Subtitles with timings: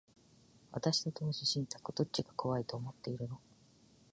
[0.71, 3.39] 私と投資信託、どっちが怖いと思ってるの？